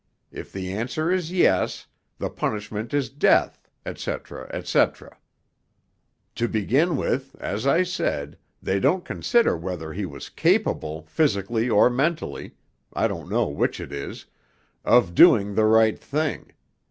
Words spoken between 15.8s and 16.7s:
thing.